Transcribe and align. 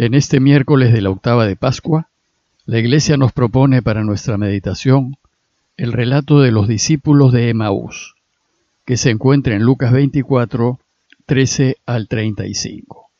En 0.00 0.14
este 0.14 0.38
miércoles 0.38 0.92
de 0.92 1.02
la 1.02 1.10
octava 1.10 1.44
de 1.44 1.56
Pascua, 1.56 2.06
la 2.66 2.78
Iglesia 2.78 3.16
nos 3.16 3.32
propone 3.32 3.82
para 3.82 4.04
nuestra 4.04 4.38
meditación 4.38 5.16
el 5.76 5.92
relato 5.92 6.38
de 6.40 6.52
los 6.52 6.68
discípulos 6.68 7.32
de 7.32 7.48
Emaús, 7.48 8.14
que 8.84 8.96
se 8.96 9.10
encuentra 9.10 9.56
en 9.56 9.64
Lucas 9.64 9.90
24, 9.90 10.78
13 11.26 11.78
al 11.84 12.06
35. 12.06 13.10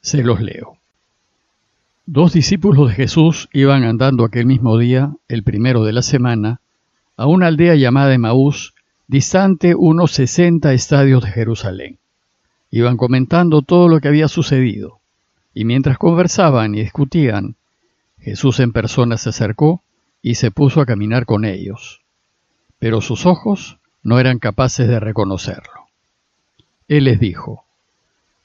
Se 0.00 0.22
los 0.22 0.40
leo. 0.40 0.78
Dos 2.06 2.32
discípulos 2.32 2.88
de 2.88 2.94
Jesús 2.94 3.50
iban 3.52 3.84
andando 3.84 4.24
aquel 4.24 4.46
mismo 4.46 4.78
día, 4.78 5.12
el 5.28 5.42
primero 5.42 5.84
de 5.84 5.92
la 5.92 6.00
semana, 6.00 6.60
a 7.18 7.26
una 7.26 7.48
aldea 7.48 7.74
llamada 7.74 8.14
Emaús, 8.14 8.72
distante 9.06 9.74
unos 9.74 10.12
60 10.12 10.72
estadios 10.72 11.24
de 11.24 11.30
Jerusalén. 11.30 11.98
Iban 12.70 12.96
comentando 12.96 13.60
todo 13.60 13.88
lo 13.88 14.00
que 14.00 14.08
había 14.08 14.28
sucedido 14.28 15.00
y 15.56 15.64
mientras 15.64 15.96
conversaban 15.96 16.74
y 16.74 16.82
discutían, 16.82 17.56
Jesús 18.20 18.60
en 18.60 18.72
persona 18.72 19.16
se 19.16 19.30
acercó 19.30 19.82
y 20.20 20.34
se 20.34 20.50
puso 20.50 20.82
a 20.82 20.86
caminar 20.86 21.24
con 21.24 21.46
ellos, 21.46 22.02
pero 22.78 23.00
sus 23.00 23.24
ojos 23.24 23.78
no 24.02 24.20
eran 24.20 24.38
capaces 24.38 24.86
de 24.86 25.00
reconocerlo. 25.00 25.86
Él 26.88 27.04
les 27.04 27.18
dijo, 27.18 27.64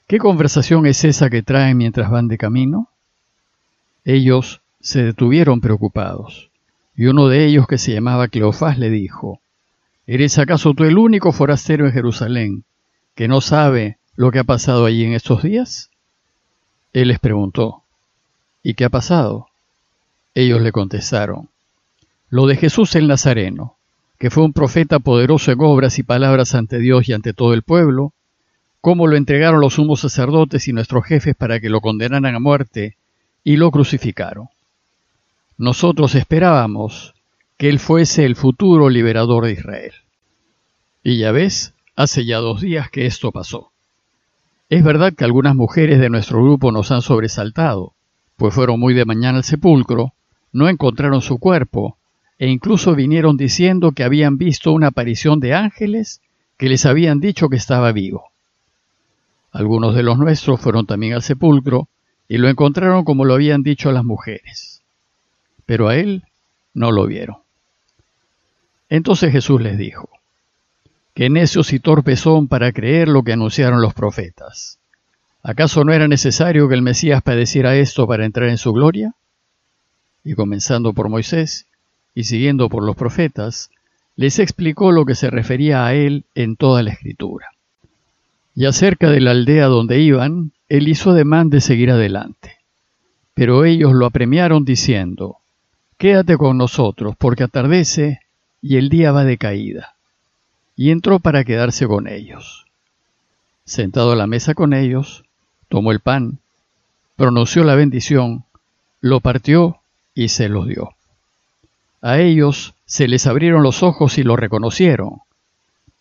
¿Qué 0.06 0.16
conversación 0.16 0.86
es 0.86 1.04
esa 1.04 1.28
que 1.28 1.42
traen 1.42 1.76
mientras 1.76 2.10
van 2.10 2.28
de 2.28 2.38
camino? 2.38 2.88
Ellos 4.06 4.62
se 4.80 5.02
detuvieron 5.02 5.60
preocupados, 5.60 6.48
y 6.96 7.04
uno 7.04 7.28
de 7.28 7.44
ellos, 7.44 7.66
que 7.66 7.76
se 7.76 7.92
llamaba 7.92 8.28
Cleofás, 8.28 8.78
le 8.78 8.88
dijo, 8.88 9.38
¿Eres 10.06 10.38
acaso 10.38 10.72
tú 10.72 10.84
el 10.84 10.96
único 10.96 11.32
forastero 11.32 11.84
en 11.84 11.92
Jerusalén 11.92 12.64
que 13.14 13.28
no 13.28 13.42
sabe 13.42 13.98
lo 14.16 14.30
que 14.30 14.38
ha 14.38 14.44
pasado 14.44 14.86
allí 14.86 15.04
en 15.04 15.12
estos 15.12 15.42
días? 15.42 15.91
Él 16.92 17.08
les 17.08 17.18
preguntó, 17.18 17.82
¿y 18.62 18.74
qué 18.74 18.84
ha 18.84 18.90
pasado? 18.90 19.48
Ellos 20.34 20.60
le 20.60 20.72
contestaron, 20.72 21.48
lo 22.30 22.46
de 22.46 22.56
Jesús 22.56 22.94
el 22.96 23.08
Nazareno, 23.08 23.76
que 24.18 24.30
fue 24.30 24.44
un 24.44 24.52
profeta 24.52 24.98
poderoso 24.98 25.52
en 25.52 25.60
obras 25.60 25.98
y 25.98 26.02
palabras 26.02 26.54
ante 26.54 26.78
Dios 26.78 27.08
y 27.08 27.12
ante 27.12 27.32
todo 27.32 27.54
el 27.54 27.62
pueblo, 27.62 28.12
cómo 28.80 29.06
lo 29.06 29.16
entregaron 29.16 29.60
los 29.60 29.74
sumos 29.74 30.00
sacerdotes 30.00 30.68
y 30.68 30.72
nuestros 30.72 31.04
jefes 31.04 31.34
para 31.34 31.60
que 31.60 31.68
lo 31.68 31.80
condenaran 31.80 32.34
a 32.34 32.40
muerte 32.40 32.96
y 33.42 33.56
lo 33.56 33.70
crucificaron. 33.70 34.48
Nosotros 35.58 36.14
esperábamos 36.14 37.14
que 37.56 37.68
él 37.68 37.78
fuese 37.78 38.24
el 38.24 38.36
futuro 38.36 38.88
liberador 38.90 39.46
de 39.46 39.52
Israel. 39.52 39.92
Y 41.02 41.18
ya 41.18 41.32
ves, 41.32 41.74
hace 41.96 42.24
ya 42.24 42.38
dos 42.38 42.60
días 42.60 42.90
que 42.90 43.06
esto 43.06 43.32
pasó. 43.32 43.71
Es 44.72 44.82
verdad 44.82 45.12
que 45.12 45.26
algunas 45.26 45.54
mujeres 45.54 46.00
de 46.00 46.08
nuestro 46.08 46.42
grupo 46.42 46.72
nos 46.72 46.90
han 46.92 47.02
sobresaltado, 47.02 47.92
pues 48.38 48.54
fueron 48.54 48.80
muy 48.80 48.94
de 48.94 49.04
mañana 49.04 49.36
al 49.36 49.44
sepulcro, 49.44 50.14
no 50.50 50.66
encontraron 50.66 51.20
su 51.20 51.36
cuerpo, 51.36 51.98
e 52.38 52.48
incluso 52.48 52.94
vinieron 52.94 53.36
diciendo 53.36 53.92
que 53.92 54.02
habían 54.02 54.38
visto 54.38 54.72
una 54.72 54.86
aparición 54.86 55.40
de 55.40 55.52
ángeles 55.52 56.22
que 56.56 56.70
les 56.70 56.86
habían 56.86 57.20
dicho 57.20 57.50
que 57.50 57.56
estaba 57.56 57.92
vivo. 57.92 58.30
Algunos 59.50 59.94
de 59.94 60.04
los 60.04 60.16
nuestros 60.16 60.58
fueron 60.58 60.86
también 60.86 61.12
al 61.12 61.22
sepulcro 61.22 61.88
y 62.26 62.38
lo 62.38 62.48
encontraron 62.48 63.04
como 63.04 63.26
lo 63.26 63.34
habían 63.34 63.62
dicho 63.62 63.92
las 63.92 64.04
mujeres, 64.04 64.80
pero 65.66 65.88
a 65.88 65.96
él 65.96 66.22
no 66.72 66.92
lo 66.92 67.06
vieron. 67.06 67.36
Entonces 68.88 69.32
Jesús 69.32 69.60
les 69.60 69.76
dijo, 69.76 70.08
Qué 71.14 71.28
necios 71.28 71.74
y 71.74 71.78
torpes 71.78 72.20
son 72.20 72.48
para 72.48 72.72
creer 72.72 73.06
lo 73.06 73.22
que 73.22 73.34
anunciaron 73.34 73.82
los 73.82 73.92
profetas. 73.92 74.78
¿Acaso 75.42 75.84
no 75.84 75.92
era 75.92 76.08
necesario 76.08 76.70
que 76.70 76.74
el 76.74 76.80
Mesías 76.80 77.22
padeciera 77.22 77.76
esto 77.76 78.06
para 78.06 78.24
entrar 78.24 78.48
en 78.48 78.56
su 78.56 78.72
gloria? 78.72 79.14
Y 80.24 80.32
comenzando 80.32 80.94
por 80.94 81.10
Moisés 81.10 81.66
y 82.14 82.24
siguiendo 82.24 82.70
por 82.70 82.82
los 82.82 82.96
profetas, 82.96 83.68
les 84.16 84.38
explicó 84.38 84.90
lo 84.90 85.04
que 85.04 85.14
se 85.14 85.28
refería 85.28 85.84
a 85.84 85.92
él 85.92 86.24
en 86.34 86.56
toda 86.56 86.82
la 86.82 86.92
escritura. 86.92 87.48
Y 88.54 88.64
acerca 88.64 89.10
de 89.10 89.20
la 89.20 89.32
aldea 89.32 89.66
donde 89.66 90.00
iban, 90.00 90.52
él 90.70 90.88
hizo 90.88 91.10
ademán 91.10 91.50
de 91.50 91.60
seguir 91.60 91.90
adelante. 91.90 92.56
Pero 93.34 93.66
ellos 93.66 93.92
lo 93.92 94.06
apremiaron 94.06 94.64
diciendo, 94.64 95.36
Quédate 95.98 96.38
con 96.38 96.56
nosotros, 96.56 97.16
porque 97.18 97.44
atardece 97.44 98.20
y 98.62 98.76
el 98.76 98.88
día 98.88 99.12
va 99.12 99.24
de 99.24 99.36
caída 99.36 99.91
y 100.76 100.90
entró 100.90 101.18
para 101.18 101.44
quedarse 101.44 101.86
con 101.86 102.08
ellos. 102.08 102.66
Sentado 103.64 104.12
a 104.12 104.16
la 104.16 104.26
mesa 104.26 104.54
con 104.54 104.72
ellos, 104.72 105.24
tomó 105.68 105.92
el 105.92 106.00
pan, 106.00 106.38
pronunció 107.16 107.64
la 107.64 107.74
bendición, 107.74 108.44
lo 109.00 109.20
partió 109.20 109.78
y 110.14 110.28
se 110.28 110.48
los 110.48 110.66
dio. 110.66 110.94
A 112.00 112.18
ellos 112.18 112.74
se 112.84 113.06
les 113.06 113.26
abrieron 113.26 113.62
los 113.62 113.82
ojos 113.82 114.18
y 114.18 114.24
lo 114.24 114.36
reconocieron, 114.36 115.20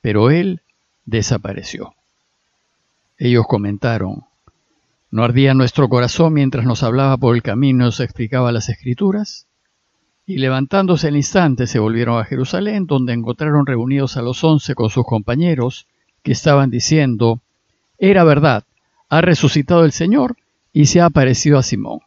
pero 0.02 0.32
él 0.32 0.62
desapareció. 1.06 1.94
Ellos 3.18 3.46
comentaron, 3.48 4.24
¿no 5.12 5.24
ardía 5.24 5.54
nuestro 5.54 5.90
corazón 5.90 6.34
mientras 6.34 6.66
nos 6.66 6.82
hablaba 6.82 7.18
por 7.18 7.36
el 7.36 7.44
camino 7.44 7.84
y 7.84 7.86
nos 7.86 8.00
explicaba 8.00 8.52
las 8.52 8.70
escrituras? 8.70 9.46
Y 10.26 10.38
levantándose 10.38 11.08
el 11.08 11.16
instante 11.16 11.68
se 11.68 11.80
volvieron 11.80 12.20
a 12.20 12.26
Jerusalén, 12.26 12.86
donde 12.86 13.14
encontraron 13.14 13.66
reunidos 13.66 14.18
a 14.18 14.22
los 14.22 14.44
once 14.44 14.76
con 14.76 14.90
sus 14.90 15.06
compañeros, 15.06 15.88
que 16.24 16.32
estaban 16.32 16.70
diciendo, 16.70 17.42
Era 17.98 18.24
verdad, 18.24 18.64
ha 19.10 19.22
resucitado 19.22 19.84
el 19.84 19.92
Señor 19.92 20.38
y 20.72 20.86
se 20.86 21.02
ha 21.02 21.06
aparecido 21.06 21.58
a 21.58 21.64
Simón. 21.64 22.00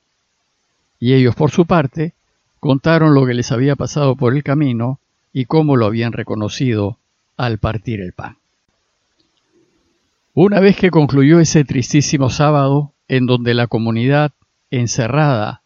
Y 0.98 1.14
ellos, 1.14 1.34
por 1.34 1.50
su 1.50 1.66
parte, 1.66 2.14
contaron 2.60 3.14
lo 3.14 3.26
que 3.26 3.34
les 3.34 3.52
había 3.52 3.76
pasado 3.76 4.16
por 4.16 4.34
el 4.34 4.42
camino 4.42 5.00
y 5.32 5.44
cómo 5.44 5.76
lo 5.76 5.86
habían 5.86 6.12
reconocido 6.12 6.98
al 7.36 7.58
partir 7.58 8.00
el 8.00 8.12
pan. 8.12 8.38
Una 10.32 10.60
vez 10.60 10.76
que 10.76 10.91
concluyó 10.91 11.41
ese 11.41 11.64
tristísimo 11.64 12.31
sábado, 12.31 12.92
en 13.06 13.26
donde 13.26 13.54
la 13.54 13.66
comunidad, 13.66 14.32
encerrada, 14.70 15.62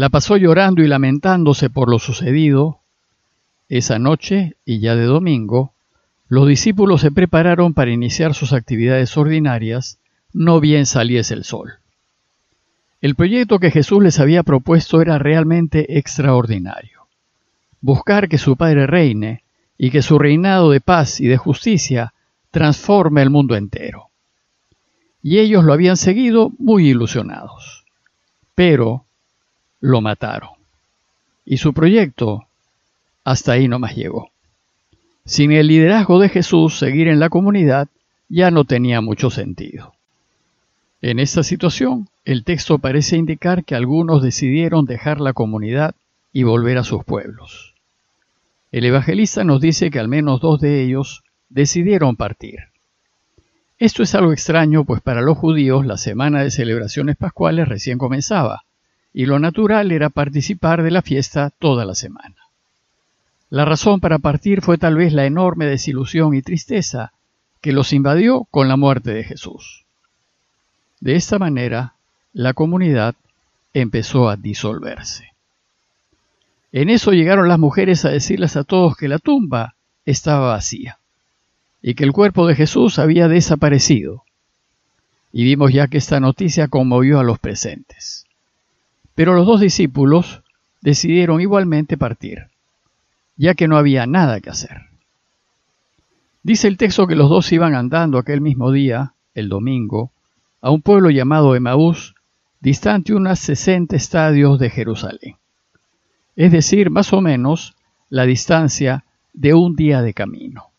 la 0.00 0.08
pasó 0.08 0.38
llorando 0.38 0.82
y 0.82 0.88
lamentándose 0.88 1.68
por 1.68 1.90
lo 1.90 1.98
sucedido. 1.98 2.80
Esa 3.68 3.98
noche, 3.98 4.56
y 4.64 4.80
ya 4.80 4.96
de 4.96 5.04
domingo, 5.04 5.74
los 6.26 6.48
discípulos 6.48 7.02
se 7.02 7.10
prepararon 7.10 7.74
para 7.74 7.90
iniciar 7.90 8.32
sus 8.32 8.54
actividades 8.54 9.14
ordinarias, 9.18 9.98
no 10.32 10.58
bien 10.58 10.86
saliese 10.86 11.34
el 11.34 11.44
sol. 11.44 11.72
El 13.02 13.14
proyecto 13.14 13.58
que 13.58 13.70
Jesús 13.70 14.02
les 14.02 14.18
había 14.20 14.42
propuesto 14.42 15.02
era 15.02 15.18
realmente 15.18 15.98
extraordinario. 15.98 17.06
Buscar 17.82 18.30
que 18.30 18.38
su 18.38 18.56
Padre 18.56 18.86
reine 18.86 19.44
y 19.76 19.90
que 19.90 20.00
su 20.00 20.18
reinado 20.18 20.70
de 20.70 20.80
paz 20.80 21.20
y 21.20 21.26
de 21.26 21.36
justicia 21.36 22.14
transforme 22.50 23.20
el 23.20 23.28
mundo 23.28 23.54
entero. 23.54 24.08
Y 25.22 25.40
ellos 25.40 25.62
lo 25.62 25.74
habían 25.74 25.98
seguido 25.98 26.52
muy 26.58 26.88
ilusionados. 26.88 27.84
Pero, 28.54 29.04
lo 29.80 30.00
mataron. 30.00 30.50
Y 31.44 31.56
su 31.56 31.72
proyecto 31.72 32.46
hasta 33.24 33.52
ahí 33.52 33.68
no 33.68 33.78
más 33.78 33.96
llegó. 33.96 34.30
Sin 35.24 35.52
el 35.52 35.68
liderazgo 35.68 36.18
de 36.18 36.28
Jesús, 36.28 36.78
seguir 36.78 37.08
en 37.08 37.20
la 37.20 37.28
comunidad 37.28 37.88
ya 38.28 38.50
no 38.50 38.64
tenía 38.64 39.00
mucho 39.00 39.30
sentido. 39.30 39.94
En 41.02 41.18
esta 41.18 41.42
situación, 41.42 42.08
el 42.24 42.44
texto 42.44 42.78
parece 42.78 43.16
indicar 43.16 43.64
que 43.64 43.74
algunos 43.74 44.22
decidieron 44.22 44.84
dejar 44.84 45.20
la 45.20 45.32
comunidad 45.32 45.94
y 46.32 46.42
volver 46.42 46.78
a 46.78 46.84
sus 46.84 47.04
pueblos. 47.04 47.74
El 48.70 48.84
evangelista 48.84 49.42
nos 49.44 49.60
dice 49.60 49.90
que 49.90 49.98
al 49.98 50.08
menos 50.08 50.40
dos 50.40 50.60
de 50.60 50.82
ellos 50.82 51.22
decidieron 51.48 52.16
partir. 52.16 52.58
Esto 53.78 54.02
es 54.02 54.14
algo 54.14 54.32
extraño, 54.32 54.84
pues 54.84 55.00
para 55.00 55.22
los 55.22 55.38
judíos 55.38 55.86
la 55.86 55.96
semana 55.96 56.42
de 56.42 56.50
celebraciones 56.50 57.16
pascuales 57.16 57.66
recién 57.66 57.96
comenzaba, 57.96 58.64
y 59.12 59.26
lo 59.26 59.38
natural 59.38 59.92
era 59.92 60.10
participar 60.10 60.82
de 60.82 60.90
la 60.90 61.02
fiesta 61.02 61.50
toda 61.58 61.84
la 61.84 61.94
semana. 61.94 62.36
La 63.48 63.64
razón 63.64 64.00
para 64.00 64.18
partir 64.18 64.62
fue 64.62 64.78
tal 64.78 64.94
vez 64.94 65.12
la 65.12 65.26
enorme 65.26 65.66
desilusión 65.66 66.34
y 66.34 66.42
tristeza 66.42 67.12
que 67.60 67.72
los 67.72 67.92
invadió 67.92 68.44
con 68.50 68.68
la 68.68 68.76
muerte 68.76 69.12
de 69.12 69.24
Jesús. 69.24 69.84
De 71.00 71.16
esta 71.16 71.38
manera, 71.38 71.94
la 72.32 72.54
comunidad 72.54 73.16
empezó 73.74 74.28
a 74.28 74.36
disolverse. 74.36 75.32
En 76.72 76.88
eso 76.88 77.10
llegaron 77.10 77.48
las 77.48 77.58
mujeres 77.58 78.04
a 78.04 78.10
decirles 78.10 78.56
a 78.56 78.62
todos 78.62 78.96
que 78.96 79.08
la 79.08 79.18
tumba 79.18 79.74
estaba 80.04 80.52
vacía 80.52 80.98
y 81.82 81.94
que 81.94 82.04
el 82.04 82.12
cuerpo 82.12 82.46
de 82.46 82.54
Jesús 82.54 82.98
había 82.98 83.26
desaparecido. 83.26 84.24
Y 85.32 85.44
vimos 85.44 85.72
ya 85.72 85.88
que 85.88 85.98
esta 85.98 86.20
noticia 86.20 86.68
conmovió 86.68 87.18
a 87.18 87.24
los 87.24 87.38
presentes. 87.38 88.26
Pero 89.20 89.34
los 89.34 89.44
dos 89.46 89.60
discípulos 89.60 90.40
decidieron 90.80 91.42
igualmente 91.42 91.98
partir, 91.98 92.46
ya 93.36 93.52
que 93.52 93.68
no 93.68 93.76
había 93.76 94.06
nada 94.06 94.40
que 94.40 94.48
hacer. 94.48 94.86
Dice 96.42 96.68
el 96.68 96.78
texto 96.78 97.06
que 97.06 97.16
los 97.16 97.28
dos 97.28 97.52
iban 97.52 97.74
andando 97.74 98.16
aquel 98.16 98.40
mismo 98.40 98.72
día, 98.72 99.12
el 99.34 99.50
domingo, 99.50 100.10
a 100.62 100.70
un 100.70 100.80
pueblo 100.80 101.10
llamado 101.10 101.54
Emaús, 101.54 102.14
distante 102.60 103.12
unas 103.12 103.40
60 103.40 103.94
estadios 103.94 104.58
de 104.58 104.70
Jerusalén, 104.70 105.36
es 106.34 106.50
decir, 106.50 106.88
más 106.88 107.12
o 107.12 107.20
menos 107.20 107.76
la 108.08 108.24
distancia 108.24 109.04
de 109.34 109.52
un 109.52 109.76
día 109.76 110.00
de 110.00 110.14
camino. 110.14 110.70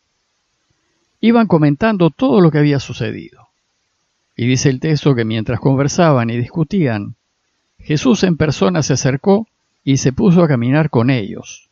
Iban 1.20 1.46
comentando 1.46 2.10
todo 2.10 2.40
lo 2.40 2.50
que 2.50 2.58
había 2.58 2.80
sucedido. 2.80 3.50
Y 4.34 4.48
dice 4.48 4.68
el 4.68 4.80
texto 4.80 5.14
que 5.14 5.24
mientras 5.24 5.60
conversaban 5.60 6.28
y 6.28 6.38
discutían, 6.38 7.14
Jesús 7.84 8.22
en 8.24 8.36
persona 8.36 8.82
se 8.82 8.92
acercó 8.92 9.48
y 9.84 9.96
se 9.96 10.12
puso 10.12 10.42
a 10.42 10.48
caminar 10.48 10.90
con 10.90 11.10
ellos, 11.10 11.68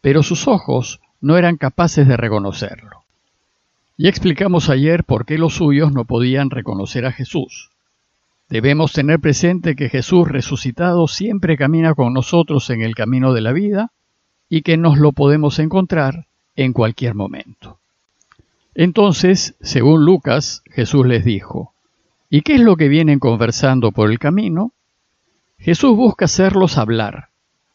pero 0.00 0.22
sus 0.22 0.48
ojos 0.48 1.00
no 1.20 1.36
eran 1.36 1.56
capaces 1.56 2.08
de 2.08 2.16
reconocerlo. 2.16 3.02
Ya 3.98 4.08
explicamos 4.08 4.70
ayer 4.70 5.04
por 5.04 5.26
qué 5.26 5.38
los 5.38 5.54
suyos 5.54 5.92
no 5.92 6.04
podían 6.04 6.50
reconocer 6.50 7.04
a 7.06 7.12
Jesús. 7.12 7.70
Debemos 8.48 8.92
tener 8.92 9.20
presente 9.20 9.76
que 9.76 9.88
Jesús 9.88 10.28
resucitado 10.28 11.06
siempre 11.08 11.56
camina 11.56 11.94
con 11.94 12.12
nosotros 12.12 12.68
en 12.70 12.82
el 12.82 12.94
camino 12.94 13.32
de 13.32 13.40
la 13.42 13.52
vida 13.52 13.92
y 14.48 14.62
que 14.62 14.76
nos 14.76 14.98
lo 14.98 15.12
podemos 15.12 15.58
encontrar 15.58 16.26
en 16.56 16.72
cualquier 16.72 17.14
momento. 17.14 17.78
Entonces, 18.74 19.54
según 19.60 20.04
Lucas, 20.04 20.62
Jesús 20.70 21.06
les 21.06 21.24
dijo, 21.24 21.72
¿y 22.30 22.42
qué 22.42 22.54
es 22.54 22.60
lo 22.60 22.76
que 22.76 22.88
vienen 22.88 23.18
conversando 23.18 23.92
por 23.92 24.10
el 24.10 24.18
camino? 24.18 24.72
Jesús 25.62 25.96
busca 25.96 26.24
hacerlos 26.24 26.76
hablar, 26.76 27.28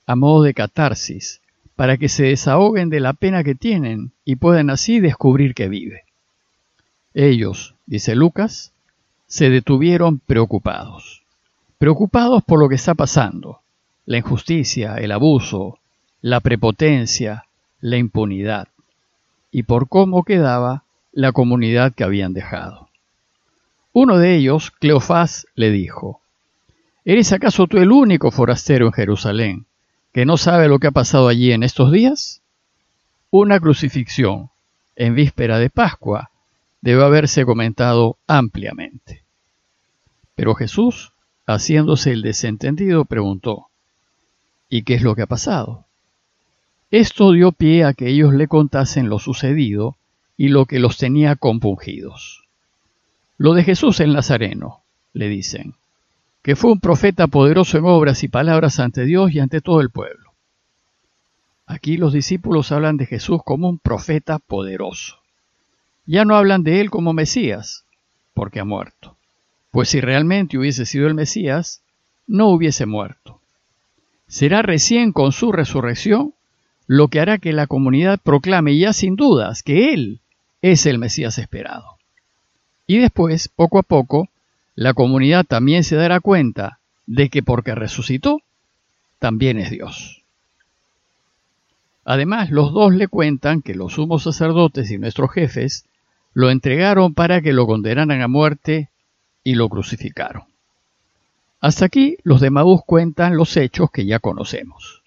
a 0.05 0.17
modo 0.17 0.43
de 0.43 0.53
catarsis, 0.53 1.39
para 1.77 1.95
que 1.95 2.09
se 2.09 2.23
desahoguen 2.25 2.89
de 2.89 2.99
la 2.99 3.13
pena 3.13 3.45
que 3.45 3.55
tienen 3.55 4.11
y 4.25 4.35
puedan 4.35 4.69
así 4.69 4.99
descubrir 4.99 5.55
que 5.55 5.69
vive. 5.69 6.03
Ellos, 7.13 7.75
dice 7.85 8.13
Lucas, 8.13 8.73
se 9.27 9.49
detuvieron 9.49 10.19
preocupados, 10.19 11.23
preocupados 11.77 12.43
por 12.43 12.59
lo 12.59 12.67
que 12.67 12.75
está 12.75 12.93
pasando, 12.93 13.61
la 14.05 14.17
injusticia, 14.17 14.95
el 14.95 15.13
abuso, 15.13 15.79
la 16.21 16.41
prepotencia, 16.41 17.45
la 17.79 17.95
impunidad, 17.95 18.67
y 19.49 19.63
por 19.63 19.87
cómo 19.87 20.23
quedaba 20.23 20.83
la 21.13 21.31
comunidad 21.31 21.93
que 21.93 22.03
habían 22.03 22.33
dejado. 22.33 22.89
Uno 23.93 24.17
de 24.17 24.35
ellos, 24.35 24.71
Cleofás, 24.71 25.47
le 25.55 25.71
dijo, 25.71 26.19
¿Eres 27.09 27.31
acaso 27.31 27.68
tú 27.68 27.77
el 27.77 27.94
único 27.94 28.31
forastero 28.31 28.88
en 28.88 28.92
Jerusalén 28.92 29.65
que 30.12 30.25
no 30.25 30.36
sabe 30.36 30.68
lo 30.68 30.77
que 30.77 30.88
ha 30.88 30.92
pasado 30.92 31.30
allí 31.30 31.54
en 31.54 31.63
estos 31.63 31.89
días? 31.89 32.42
Una 33.31 33.62
crucifixión 33.62 34.50
en 34.98 35.15
víspera 35.15 35.57
de 35.57 35.69
Pascua 35.69 36.31
debe 36.81 37.06
haberse 37.06 37.45
comentado 37.45 38.18
ampliamente. 38.27 39.24
Pero 40.36 40.54
Jesús, 40.54 41.13
haciéndose 41.45 42.12
el 42.12 42.24
desentendido, 42.24 43.06
preguntó, 43.06 43.68
¿Y 44.68 44.83
qué 44.83 44.95
es 44.95 45.01
lo 45.01 45.15
que 45.15 45.21
ha 45.21 45.27
pasado? 45.27 45.86
Esto 46.92 47.31
dio 47.31 47.54
pie 47.54 47.86
a 47.86 47.94
que 47.94 48.09
ellos 48.09 48.33
le 48.33 48.50
contasen 48.50 49.07
lo 49.07 49.19
sucedido 49.19 49.95
y 50.36 50.50
lo 50.50 50.65
que 50.65 50.80
los 50.80 50.98
tenía 50.98 51.38
compungidos. 51.38 52.44
Lo 53.38 53.54
de 53.54 53.63
Jesús 53.63 54.01
el 54.01 54.12
Nazareno, 54.12 54.81
le 55.13 55.30
dicen, 55.30 55.75
que 56.41 56.55
fue 56.55 56.71
un 56.71 56.79
profeta 56.79 57.27
poderoso 57.27 57.77
en 57.77 57.85
obras 57.85 58.23
y 58.23 58.27
palabras 58.27 58.79
ante 58.79 59.05
Dios 59.05 59.31
y 59.33 59.39
ante 59.39 59.61
todo 59.61 59.81
el 59.81 59.89
pueblo. 59.89 60.33
Aquí 61.65 61.97
los 61.97 62.13
discípulos 62.13 62.71
hablan 62.71 62.95
de 62.95 63.05
Jesús 63.05 63.41
como 63.43 63.67
un 63.67 63.79
profeta 63.79 64.39
poderoso. 64.39 65.17
Ya 66.05 66.23
no 66.23 66.35
hablan 66.35 66.63
de 66.63 66.79
él 66.79 66.89
como 66.89 67.11
Mesías, 67.11 67.85
porque 68.33 68.61
ha 68.61 68.65
muerto. 68.65 69.17
Pues 69.71 69.89
si 69.89 69.99
realmente 69.99 70.57
hubiese 70.57 70.85
sido 70.85 71.07
el 71.07 71.13
Mesías, 71.13 71.81
no 72.25 72.47
hubiese 72.47 72.85
muerto. 72.85 73.41
Será 74.27 74.61
recién 74.61 75.11
con 75.11 75.33
su 75.33 75.51
resurrección 75.51 76.33
lo 76.87 77.09
que 77.09 77.19
hará 77.19 77.37
que 77.37 77.51
la 77.51 77.67
comunidad 77.67 78.19
proclame 78.23 78.77
ya 78.77 78.93
sin 78.93 79.17
dudas 79.17 79.61
que 79.61 79.93
Él 79.93 80.21
es 80.61 80.85
el 80.85 80.99
Mesías 80.99 81.37
esperado. 81.37 81.97
Y 82.87 82.99
después, 82.99 83.49
poco 83.49 83.79
a 83.79 83.83
poco, 83.83 84.29
la 84.77 84.94
comunidad 84.94 85.44
también 85.44 85.83
se 85.83 85.95
dará 85.95 86.19
cuenta 86.19 86.77
de 87.07 87.29
que 87.29 87.41
porque 87.41 87.74
resucitó, 87.74 88.44
también 89.18 89.57
es 89.57 89.71
Dios. 89.71 90.21
Además, 92.06 92.51
los 92.51 92.71
dos 92.71 92.94
le 92.94 93.07
cuentan 93.07 93.63
que 93.63 93.74
los 93.74 93.94
sumos 93.94 94.21
sacerdotes 94.21 94.91
y 94.91 95.00
nuestros 95.00 95.31
jefes 95.31 95.85
lo 96.35 96.51
entregaron 96.51 97.15
para 97.15 97.41
que 97.41 97.53
lo 97.53 97.65
condenaran 97.65 98.21
a 98.21 98.27
muerte 98.27 98.89
y 99.44 99.56
lo 99.56 99.68
crucificaron. 99.68 100.44
Hasta 101.59 101.85
aquí 101.85 102.18
los 102.23 102.39
de 102.39 102.51
Maús 102.51 102.81
cuentan 102.85 103.35
los 103.35 103.57
hechos 103.57 103.89
que 103.89 104.06
ya 104.06 104.19
conocemos. 104.19 105.01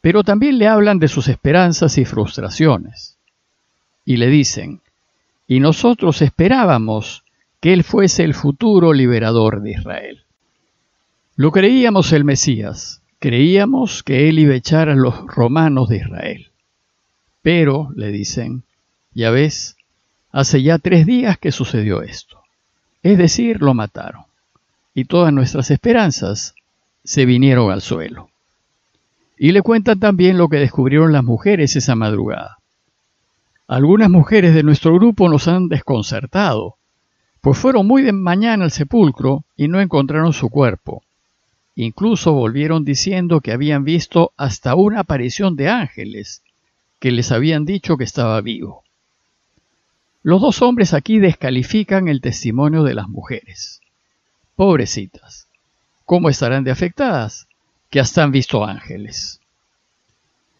Pero 0.00 0.24
también 0.24 0.56
le 0.56 0.66
hablan 0.66 0.98
de 0.98 1.08
sus 1.08 1.28
esperanzas 1.28 1.98
y 1.98 2.06
frustraciones 2.06 3.18
y 4.06 4.16
le 4.16 4.28
dicen, 4.28 4.80
y 5.46 5.60
nosotros 5.60 6.22
esperábamos 6.22 7.21
que 7.62 7.72
Él 7.72 7.84
fuese 7.84 8.24
el 8.24 8.34
futuro 8.34 8.92
liberador 8.92 9.62
de 9.62 9.70
Israel. 9.70 10.24
Lo 11.36 11.52
creíamos 11.52 12.12
el 12.12 12.24
Mesías, 12.24 13.02
creíamos 13.20 14.02
que 14.02 14.28
Él 14.28 14.40
iba 14.40 14.52
a 14.52 14.56
echar 14.56 14.88
a 14.88 14.96
los 14.96 15.26
romanos 15.28 15.88
de 15.88 15.98
Israel. 15.98 16.50
Pero, 17.40 17.90
le 17.94 18.08
dicen, 18.08 18.64
ya 19.14 19.30
ves, 19.30 19.76
hace 20.32 20.60
ya 20.64 20.78
tres 20.78 21.06
días 21.06 21.38
que 21.38 21.52
sucedió 21.52 22.02
esto. 22.02 22.42
Es 23.04 23.16
decir, 23.16 23.62
lo 23.62 23.74
mataron. 23.74 24.24
Y 24.92 25.04
todas 25.04 25.32
nuestras 25.32 25.70
esperanzas 25.70 26.56
se 27.04 27.26
vinieron 27.26 27.70
al 27.70 27.80
suelo. 27.80 28.28
Y 29.38 29.52
le 29.52 29.62
cuentan 29.62 30.00
también 30.00 30.36
lo 30.36 30.48
que 30.48 30.56
descubrieron 30.56 31.12
las 31.12 31.22
mujeres 31.22 31.76
esa 31.76 31.94
madrugada. 31.94 32.58
Algunas 33.68 34.10
mujeres 34.10 34.52
de 34.52 34.64
nuestro 34.64 34.94
grupo 34.94 35.28
nos 35.28 35.46
han 35.46 35.68
desconcertado, 35.68 36.76
pues 37.42 37.58
fueron 37.58 37.88
muy 37.88 38.02
de 38.02 38.12
mañana 38.12 38.64
al 38.64 38.70
sepulcro 38.70 39.44
y 39.56 39.66
no 39.66 39.80
encontraron 39.80 40.32
su 40.32 40.48
cuerpo. 40.48 41.02
Incluso 41.74 42.32
volvieron 42.32 42.84
diciendo 42.84 43.40
que 43.40 43.50
habían 43.50 43.82
visto 43.82 44.32
hasta 44.36 44.76
una 44.76 45.00
aparición 45.00 45.56
de 45.56 45.68
ángeles, 45.68 46.42
que 47.00 47.10
les 47.10 47.32
habían 47.32 47.64
dicho 47.64 47.96
que 47.96 48.04
estaba 48.04 48.40
vivo. 48.40 48.84
Los 50.22 50.40
dos 50.40 50.62
hombres 50.62 50.94
aquí 50.94 51.18
descalifican 51.18 52.06
el 52.06 52.20
testimonio 52.20 52.84
de 52.84 52.94
las 52.94 53.08
mujeres. 53.08 53.80
Pobrecitas, 54.54 55.48
¿cómo 56.04 56.28
estarán 56.28 56.62
de 56.62 56.70
afectadas? 56.70 57.48
Que 57.90 57.98
hasta 57.98 58.22
han 58.22 58.30
visto 58.30 58.64
ángeles. 58.64 59.40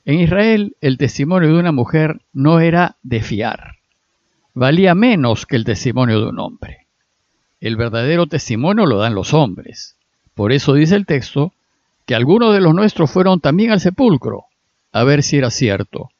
En 0.04 0.18
Israel 0.18 0.74
el 0.80 0.98
testimonio 0.98 1.52
de 1.52 1.60
una 1.60 1.70
mujer 1.70 2.22
no 2.32 2.58
era 2.58 2.96
de 3.04 3.22
fiar. 3.22 3.76
Valía 4.54 4.94
menos 4.94 5.46
que 5.46 5.56
el 5.56 5.64
testimonio 5.64 6.20
de 6.20 6.26
un 6.26 6.38
hombre. 6.38 6.86
El 7.60 7.76
verdadero 7.76 8.26
testimonio 8.26 8.84
lo 8.84 8.98
dan 8.98 9.14
los 9.14 9.32
hombres. 9.32 9.96
Por 10.34 10.52
eso 10.52 10.74
dice 10.74 10.94
el 10.94 11.06
texto 11.06 11.52
que 12.06 12.14
algunos 12.14 12.52
de 12.52 12.60
los 12.60 12.74
nuestros 12.74 13.10
fueron 13.10 13.40
también 13.40 13.70
al 13.70 13.80
sepulcro, 13.80 14.44
a 14.92 15.04
ver 15.04 15.22
si 15.22 15.38
era 15.38 15.50
cierto. 15.50 16.10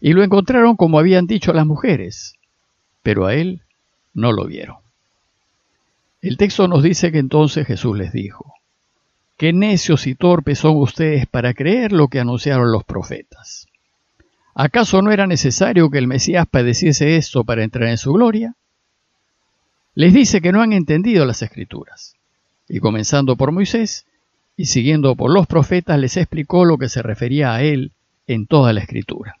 Y 0.00 0.12
lo 0.12 0.22
encontraron 0.22 0.76
como 0.76 0.98
habían 0.98 1.26
dicho 1.26 1.52
las 1.52 1.66
mujeres, 1.66 2.34
pero 3.02 3.26
a 3.26 3.34
él 3.34 3.62
no 4.12 4.32
lo 4.32 4.46
vieron. 4.46 4.76
El 6.22 6.36
texto 6.36 6.68
nos 6.68 6.82
dice 6.82 7.10
que 7.10 7.18
entonces 7.18 7.66
Jesús 7.66 7.96
les 7.96 8.12
dijo, 8.12 8.54
Qué 9.36 9.52
necios 9.52 10.06
y 10.06 10.14
torpes 10.14 10.60
son 10.60 10.76
ustedes 10.76 11.26
para 11.26 11.54
creer 11.54 11.90
lo 11.90 12.06
que 12.06 12.20
anunciaron 12.20 12.70
los 12.70 12.84
profetas. 12.84 13.66
¿Acaso 14.54 15.02
no 15.02 15.10
era 15.10 15.26
necesario 15.26 15.90
que 15.90 15.98
el 15.98 16.06
Mesías 16.06 16.46
padeciese 16.48 17.16
esto 17.16 17.44
para 17.44 17.64
entrar 17.64 17.88
en 17.88 17.98
su 17.98 18.12
gloria? 18.12 18.54
Les 19.94 20.14
dice 20.14 20.40
que 20.40 20.52
no 20.52 20.62
han 20.62 20.72
entendido 20.72 21.24
las 21.24 21.42
escrituras. 21.42 22.14
Y 22.68 22.78
comenzando 22.78 23.36
por 23.36 23.50
Moisés 23.50 24.06
y 24.56 24.66
siguiendo 24.66 25.16
por 25.16 25.32
los 25.32 25.48
profetas, 25.48 25.98
les 25.98 26.16
explicó 26.16 26.64
lo 26.64 26.78
que 26.78 26.88
se 26.88 27.02
refería 27.02 27.52
a 27.54 27.62
él 27.62 27.92
en 28.28 28.46
toda 28.46 28.72
la 28.72 28.80
escritura. 28.80 29.38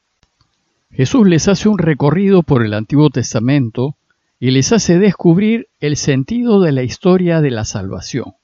Jesús 0.90 1.26
les 1.28 1.46
hace 1.48 1.68
un 1.68 1.78
recorrido 1.78 2.42
por 2.42 2.64
el 2.64 2.74
Antiguo 2.74 3.10
Testamento 3.10 3.96
y 4.40 4.50
les 4.50 4.72
hace 4.72 4.98
descubrir 4.98 5.68
el 5.80 5.96
sentido 5.96 6.60
de 6.60 6.72
la 6.72 6.82
historia 6.82 7.40
de 7.40 7.50
la 7.50 7.64
salvación, 7.64 8.34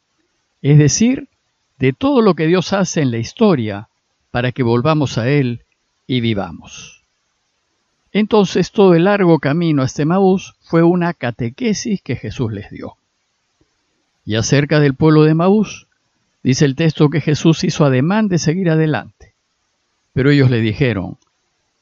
es 0.62 0.78
decir, 0.78 1.28
de 1.78 1.92
todo 1.92 2.22
lo 2.22 2.34
que 2.34 2.46
Dios 2.46 2.72
hace 2.72 3.02
en 3.02 3.10
la 3.10 3.18
historia 3.18 3.88
para 4.30 4.52
que 4.52 4.62
volvamos 4.62 5.18
a 5.18 5.28
Él 5.28 5.64
y 6.10 6.20
vivamos. 6.20 7.04
Entonces 8.10 8.72
todo 8.72 8.96
el 8.96 9.04
largo 9.04 9.38
camino 9.38 9.80
hasta 9.80 10.04
Maús 10.04 10.56
fue 10.60 10.82
una 10.82 11.14
catequesis 11.14 12.02
que 12.02 12.16
Jesús 12.16 12.50
les 12.50 12.68
dio. 12.68 12.96
Y 14.24 14.34
acerca 14.34 14.80
del 14.80 14.96
pueblo 14.96 15.22
de 15.22 15.34
Maús, 15.34 15.86
dice 16.42 16.64
el 16.64 16.74
texto 16.74 17.10
que 17.10 17.20
Jesús 17.20 17.62
hizo 17.62 17.84
ademán 17.84 18.26
de 18.26 18.38
seguir 18.38 18.70
adelante. 18.70 19.34
Pero 20.12 20.32
ellos 20.32 20.50
le 20.50 20.60
dijeron, 20.60 21.16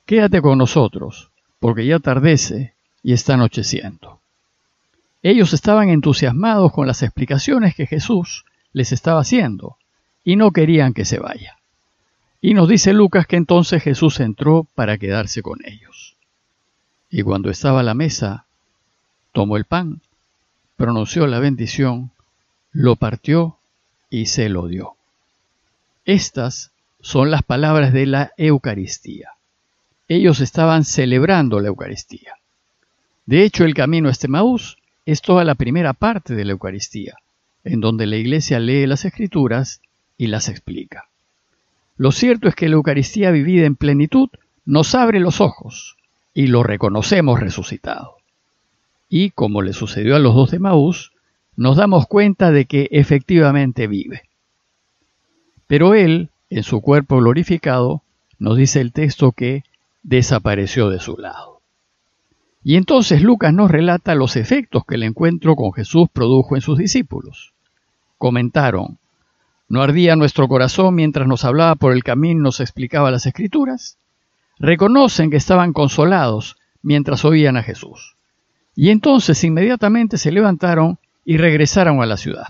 quédate 0.04 0.42
con 0.42 0.58
nosotros, 0.58 1.30
porque 1.58 1.86
ya 1.86 1.98
tardece 1.98 2.74
y 3.02 3.14
está 3.14 3.32
anocheciendo. 3.32 4.20
Ellos 5.22 5.54
estaban 5.54 5.88
entusiasmados 5.88 6.70
con 6.74 6.86
las 6.86 7.02
explicaciones 7.02 7.74
que 7.74 7.86
Jesús 7.86 8.44
les 8.74 8.92
estaba 8.92 9.22
haciendo 9.22 9.78
y 10.22 10.36
no 10.36 10.50
querían 10.50 10.92
que 10.92 11.06
se 11.06 11.18
vaya. 11.18 11.57
Y 12.40 12.54
nos 12.54 12.68
dice 12.68 12.92
Lucas 12.92 13.26
que 13.26 13.36
entonces 13.36 13.82
Jesús 13.82 14.20
entró 14.20 14.66
para 14.74 14.98
quedarse 14.98 15.42
con 15.42 15.58
ellos. 15.64 16.16
Y 17.10 17.22
cuando 17.22 17.50
estaba 17.50 17.80
a 17.80 17.84
la 17.84 17.94
mesa, 17.94 18.46
tomó 19.32 19.56
el 19.56 19.64
pan, 19.64 20.00
pronunció 20.76 21.26
la 21.26 21.40
bendición, 21.40 22.12
lo 22.72 22.96
partió 22.96 23.58
y 24.10 24.26
se 24.26 24.48
lo 24.48 24.68
dio. 24.68 24.94
Estas 26.04 26.70
son 27.00 27.30
las 27.30 27.42
palabras 27.42 27.92
de 27.92 28.06
la 28.06 28.32
Eucaristía. 28.36 29.30
Ellos 30.06 30.40
estaban 30.40 30.84
celebrando 30.84 31.60
la 31.60 31.68
Eucaristía. 31.68 32.34
De 33.26 33.42
hecho, 33.42 33.64
el 33.64 33.74
camino 33.74 34.08
a 34.08 34.12
Estemaús 34.12 34.78
es 35.04 35.20
toda 35.22 35.44
la 35.44 35.54
primera 35.54 35.92
parte 35.92 36.34
de 36.34 36.44
la 36.44 36.52
Eucaristía, 36.52 37.16
en 37.64 37.80
donde 37.80 38.06
la 38.06 38.16
Iglesia 38.16 38.58
lee 38.60 38.86
las 38.86 39.04
Escrituras 39.04 39.82
y 40.16 40.28
las 40.28 40.48
explica. 40.48 41.08
Lo 41.98 42.12
cierto 42.12 42.48
es 42.48 42.54
que 42.54 42.68
la 42.68 42.76
Eucaristía 42.76 43.32
vivida 43.32 43.66
en 43.66 43.74
plenitud 43.74 44.28
nos 44.64 44.94
abre 44.94 45.18
los 45.18 45.40
ojos 45.40 45.96
y 46.32 46.46
lo 46.46 46.62
reconocemos 46.62 47.40
resucitado. 47.40 48.18
Y, 49.08 49.30
como 49.30 49.62
le 49.62 49.72
sucedió 49.72 50.14
a 50.14 50.20
los 50.20 50.34
dos 50.34 50.52
de 50.52 50.60
Maús, 50.60 51.12
nos 51.56 51.76
damos 51.76 52.06
cuenta 52.06 52.52
de 52.52 52.66
que 52.66 52.88
efectivamente 52.92 53.88
vive. 53.88 54.22
Pero 55.66 55.94
Él, 55.94 56.30
en 56.50 56.62
su 56.62 56.80
cuerpo 56.80 57.16
glorificado, 57.16 58.02
nos 58.38 58.56
dice 58.56 58.80
el 58.80 58.92
texto 58.92 59.32
que 59.32 59.64
desapareció 60.04 60.90
de 60.90 61.00
su 61.00 61.16
lado. 61.16 61.60
Y 62.62 62.76
entonces 62.76 63.22
Lucas 63.22 63.52
nos 63.52 63.72
relata 63.72 64.14
los 64.14 64.36
efectos 64.36 64.84
que 64.86 64.94
el 64.94 65.02
encuentro 65.02 65.56
con 65.56 65.72
Jesús 65.72 66.08
produjo 66.12 66.54
en 66.54 66.60
sus 66.60 66.78
discípulos. 66.78 67.54
Comentaron, 68.18 68.98
¿no 69.68 69.82
ardía 69.82 70.16
nuestro 70.16 70.48
corazón 70.48 70.94
mientras 70.94 71.26
nos 71.26 71.44
hablaba 71.44 71.74
por 71.74 71.92
el 71.92 72.02
camino 72.02 72.40
y 72.40 72.42
nos 72.42 72.60
explicaba 72.60 73.10
las 73.10 73.26
escrituras? 73.26 73.98
Reconocen 74.58 75.30
que 75.30 75.36
estaban 75.36 75.72
consolados 75.72 76.56
mientras 76.82 77.24
oían 77.24 77.56
a 77.56 77.62
Jesús. 77.62 78.16
Y 78.74 78.90
entonces 78.90 79.42
inmediatamente 79.44 80.18
se 80.18 80.32
levantaron 80.32 80.98
y 81.24 81.36
regresaron 81.36 82.00
a 82.02 82.06
la 82.06 82.16
ciudad. 82.16 82.48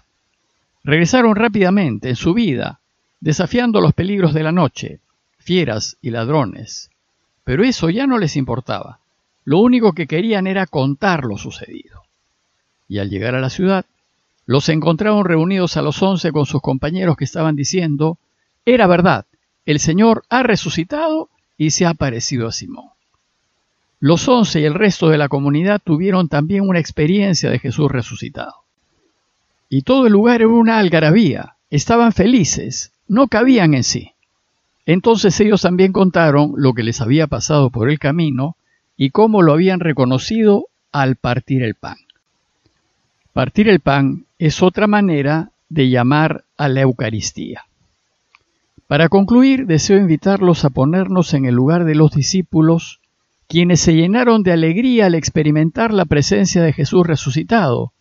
Regresaron 0.84 1.34
rápidamente 1.34 2.08
en 2.08 2.16
su 2.16 2.34
vida, 2.34 2.80
desafiando 3.20 3.80
los 3.80 3.92
peligros 3.92 4.32
de 4.32 4.42
la 4.42 4.52
noche, 4.52 5.00
fieras 5.38 5.96
y 6.00 6.10
ladrones. 6.10 6.90
Pero 7.44 7.64
eso 7.64 7.90
ya 7.90 8.06
no 8.06 8.18
les 8.18 8.36
importaba. 8.36 9.00
Lo 9.44 9.58
único 9.58 9.94
que 9.94 10.06
querían 10.06 10.46
era 10.46 10.66
contar 10.66 11.24
lo 11.24 11.38
sucedido. 11.38 12.02
Y 12.86 12.98
al 12.98 13.10
llegar 13.10 13.34
a 13.34 13.40
la 13.40 13.50
ciudad, 13.50 13.86
los 14.48 14.68
encontraron 14.70 15.26
reunidos 15.26 15.76
a 15.76 15.82
los 15.82 16.02
once 16.02 16.32
con 16.32 16.46
sus 16.46 16.62
compañeros 16.62 17.16
que 17.16 17.24
estaban 17.24 17.54
diciendo, 17.54 18.18
era 18.64 18.86
verdad, 18.86 19.26
el 19.66 19.78
Señor 19.78 20.24
ha 20.30 20.42
resucitado 20.42 21.28
y 21.58 21.70
se 21.70 21.84
ha 21.84 21.90
aparecido 21.90 22.48
a 22.48 22.52
Simón. 22.52 22.86
Los 24.00 24.26
once 24.26 24.60
y 24.60 24.64
el 24.64 24.72
resto 24.72 25.10
de 25.10 25.18
la 25.18 25.28
comunidad 25.28 25.82
tuvieron 25.84 26.28
también 26.28 26.66
una 26.66 26.80
experiencia 26.80 27.50
de 27.50 27.58
Jesús 27.58 27.92
resucitado 27.92 28.64
y 29.68 29.82
todo 29.82 30.06
el 30.06 30.12
lugar 30.12 30.40
era 30.40 30.48
una 30.48 30.78
algarabía. 30.78 31.56
Estaban 31.70 32.12
felices, 32.12 32.92
no 33.06 33.28
cabían 33.28 33.74
en 33.74 33.84
sí. 33.84 34.12
Entonces 34.86 35.38
ellos 35.40 35.60
también 35.60 35.92
contaron 35.92 36.54
lo 36.56 36.72
que 36.72 36.82
les 36.82 37.02
había 37.02 37.26
pasado 37.26 37.68
por 37.68 37.90
el 37.90 37.98
camino 37.98 38.56
y 38.96 39.10
cómo 39.10 39.42
lo 39.42 39.52
habían 39.52 39.80
reconocido 39.80 40.68
al 40.90 41.16
partir 41.16 41.62
el 41.62 41.74
pan. 41.74 41.98
Partir 43.34 43.68
el 43.68 43.80
pan 43.80 44.24
es 44.38 44.62
otra 44.62 44.86
manera 44.86 45.50
de 45.68 45.90
llamar 45.90 46.44
a 46.56 46.68
la 46.68 46.82
Eucaristía. 46.82 47.64
Para 48.86 49.08
concluir, 49.08 49.66
deseo 49.66 49.98
invitarlos 49.98 50.64
a 50.64 50.70
ponernos 50.70 51.34
en 51.34 51.44
el 51.44 51.54
lugar 51.54 51.84
de 51.84 51.94
los 51.94 52.12
discípulos, 52.12 53.00
quienes 53.46 53.80
se 53.80 53.94
llenaron 53.94 54.42
de 54.42 54.52
alegría 54.52 55.06
al 55.06 55.14
experimentar 55.14 55.92
la 55.92 56.04
presencia 56.04 56.62
de 56.62 56.72
Jesús 56.72 57.06
resucitado, 57.06 57.92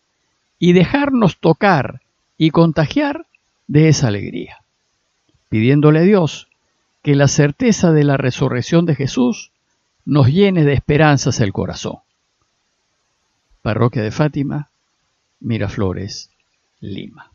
y 0.59 0.73
dejarnos 0.73 1.37
tocar 1.39 2.01
y 2.37 2.51
contagiar 2.51 3.25
de 3.67 3.89
esa 3.89 4.07
alegría, 4.07 4.57
pidiéndole 5.49 5.99
a 5.99 6.03
Dios 6.03 6.47
que 7.03 7.15
la 7.15 7.27
certeza 7.27 7.91
de 7.91 8.03
la 8.03 8.17
resurrección 8.17 8.85
de 8.85 8.95
Jesús 8.95 9.51
nos 10.05 10.27
llene 10.27 10.63
de 10.63 10.73
esperanzas 10.73 11.41
el 11.41 11.51
corazón. 11.51 11.97
Parroquia 13.61 14.01
de 14.01 14.11
Fátima, 14.11 14.69
Miraflores, 15.39 16.29
Lima. 16.79 17.31